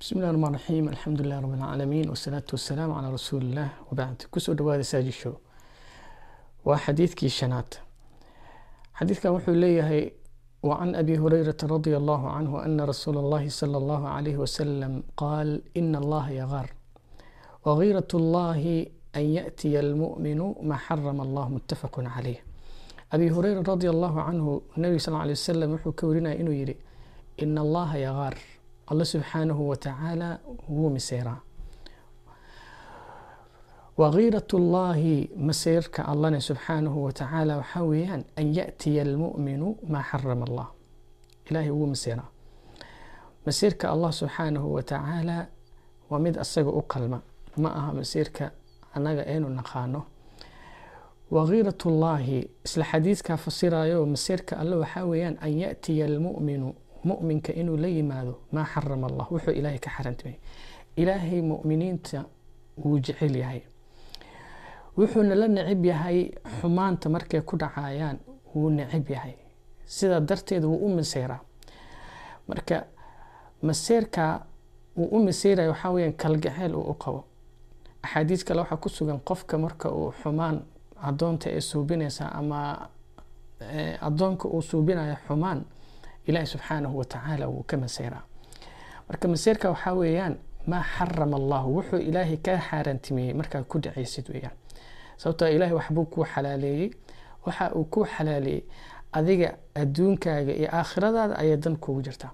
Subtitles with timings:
[0.00, 4.54] bismi illahi raxmaan raxiim alxamdu lilah rab alcaalamiin wasalaatu wasalaamu calaa rasuuliillah wabacd ku soo
[4.54, 5.34] dhawaada saajishow
[6.64, 7.70] waa xadiidkii shanaad.
[8.98, 10.04] Xadiidkan wuxuu leeyahay
[10.62, 15.98] wacan abi hurayrata radia allahu canhu ana rasuula allahi sala allahu calayhi wasalam qaal ina
[16.02, 16.68] allaha yagaar
[17.66, 22.40] wagiirat allahi an yaأtiya almu'minu maa xarama allah muttafaqun calayh
[23.12, 26.74] abi hureyra radia allahu canhu nabiga sal lay wasalam wuxuu ka warinaya inuu yihi
[27.44, 27.96] ina allaha
[28.90, 30.28] alla subxaanahu watacaala
[30.68, 31.40] wuu miseeraa
[33.98, 40.68] wagiirat ullaahi maseerka allana subxaanahu watacaala waxaa weeyaan an yaأtiya almu'minu maa xarama allah.
[41.50, 42.28] Ilaahay wuu maseeraa
[43.46, 45.46] masiirka allah subxaanahu watacaala
[46.10, 47.18] waa mid asaga u qalma
[47.62, 48.50] ma aha masiirka
[48.94, 50.00] annaga aynu naqaano.
[51.30, 55.04] Wagiirat ullaahi isla xadiidkaa fasirayo masiirka alle waxaa
[57.04, 60.36] muminka inuu la yimaado maa xarama allah wuxuu ilaahay ka xarantimay.
[60.96, 62.24] Ilaahay muminiinta
[62.84, 63.62] wuu jecel yahay.
[64.96, 68.18] Wuxuuna la necib yahay xumaanta markay ku dhacayaan
[68.54, 69.34] wuu necib yahay.
[69.86, 71.40] Sidaa darteed wuu u maseyraa
[72.48, 72.84] marka
[73.62, 74.46] maseerka
[74.96, 77.24] uu u maseyraya waxaa weyaan kalgaceel uu u qabo.
[78.02, 80.62] Axaadiis kale waxaa ku sugan qofka marka uu xumaan
[81.02, 82.88] adoonta ee suubinaysa ama
[84.00, 85.64] adoonka uu suubinaya xumaan
[86.26, 88.22] ilaahi subxaanahu watacaala wuu ka maseyraa
[89.08, 94.56] marka maseerka waxaa weeyaan maa xarama allahu wuxuu ilaahay ka xaaraantimeeyey markaad ku dhacaysid weyaan
[95.16, 96.90] sababtoo ilahay waxbuu kuu xalaaleeyey
[97.46, 98.62] waxa uu kuu xalaaleeyey
[99.12, 102.30] adiga adduunkaaga iyo aakhiradaada ayay dan kuugu jirtaa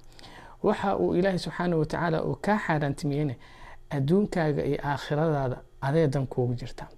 [0.63, 3.35] waxa uu ilaahay subxaanahu watacaala uu kaa xaaraantimeyeyna
[3.91, 6.89] adduunkaaga iyo aakhiradaada aday dan kuugu jirtaa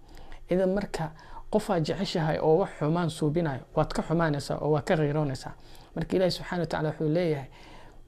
[0.50, 1.10] idan marka
[1.50, 5.52] qofaad jeceshahay oo wax xumaan suubinayo waad ka xumaanaysaa oo waad ka qiiroonaysaa
[5.98, 7.48] marka ilaahi subxana watacala wuxuu leeyahay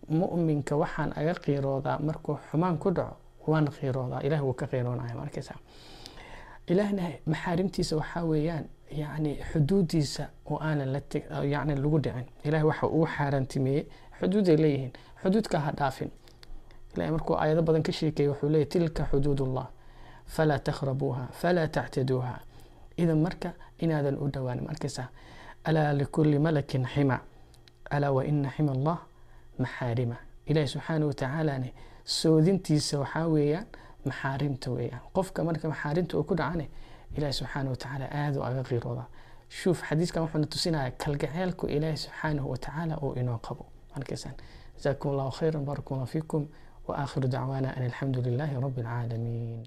[0.08, 3.16] muminka waxaan aga qiiroodaa markuu xumaan ku dhaco
[3.47, 4.20] waan qiiroodaa.
[4.26, 5.54] Ilahi wuu ka qiiroonaya markaysa
[6.69, 11.00] ilaahna maxaarimtiisa waxaa weeyaan yani xuduudiisa oo aanan la
[11.44, 12.26] yani lagu dhicin.
[12.44, 13.84] Ilahi waxa uu xaaraantimeeyey
[14.20, 14.92] xuduuday leeyihiin.
[15.22, 16.10] Xuduudka ha dhaafin.
[16.97, 19.41] Ilahi markuu aayado badan ka sheekeeyey wuxuu leeyahy tilka xuduud
[20.26, 22.38] falaa takhrabuuha falaa tactaduuha.
[22.97, 25.04] Idan marka inaadan u dhowaanin markaysa
[25.65, 27.19] alaa likulli malakin xima
[27.91, 28.99] alaa waina xima allah
[29.62, 30.17] maxaarima
[30.51, 31.69] ilaahi subxaana watacaalane
[32.19, 33.67] soodintiisa waxaa weeyaan
[34.09, 36.67] maxaarimta weeyaan qofka marka maxaarimta uu ku dhacane
[37.17, 39.05] ilaahi subxaana watacaala aada u aga qiirooda
[39.59, 43.65] shuuf xadiiskan wuxuuna tusinaya kalgaceelku ilaahi subxaanahu watacaala uu inoo qabo
[43.97, 44.34] markaysaan
[44.77, 46.43] jazaakum allahu khayra baarakum allah fiikum
[46.89, 49.62] wa aakhiru dacwaana an alxamdu lilaahi rabbi alcaalamiin